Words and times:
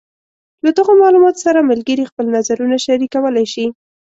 له 0.65 0.69
دغو 0.77 0.91
معلوماتو 1.01 1.43
سره 1.45 1.67
ملګري 1.71 2.03
خپل 2.11 2.25
نظرونه 2.35 2.75
شریکولی 2.85 3.45
شي. 3.53 3.65